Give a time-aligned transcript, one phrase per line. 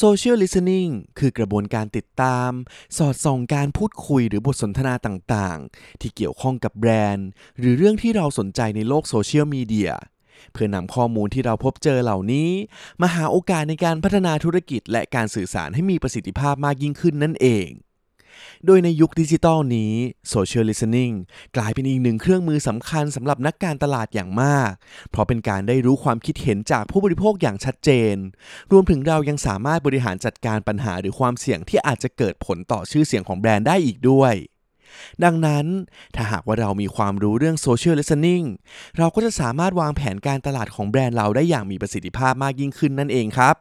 [0.00, 2.50] social listening คือกระบวนการติดตาม
[2.96, 9.92] สอดส่องการพูดคุยหรือบทสนทนาต่างๆ ที่เกี่ยวข้องกับแบรนด์ หรือเรื่องที่เราสนใจในโลกโซเชียลมีเดีย
[10.52, 12.50] เพื่อนำข้อมูลที่เราพบเจอเหล่านี้
[13.02, 17.68] มาหาโอกาสในการพัฒนาธุรกิจและการสื่อสารให้มีประสิทธิภาพมากยิ่งขึ้นนั่นเอง
[18.66, 19.92] โดยในยุคดิจิตอลนี้
[20.34, 21.14] Social Listening
[21.56, 24.70] กลายเป็นอีกหนึ่งเครื่องมือสำคัญสำหรับนักการตลาดอย่างมาก
[25.10, 28.16] เพราะเป็นการได้รู้ความคิดเห็นจากผู้บริโภคอย่างชัดเจน
[28.72, 34.34] รวมถึงเรายังสามารถบริหารจัดการปัญหาหรือความเสี่ยงที่อาจจะเกิดผลต่อชื่อเสียงของแบรนด์ได้อีกด้วย
[35.24, 35.66] ดังนั้น
[36.14, 38.46] ถ้าหากว่าเรามีความรู้เรื่อง Social Listening
[38.98, 43.56] เราก็จะสามารถวางแผนการตลาดของแบรนด์เราได้อย่างมีประสิทธิภาพมากยิ่งขึ้นนั่นเองครับ